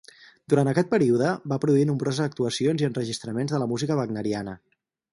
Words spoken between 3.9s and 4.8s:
wagneriana.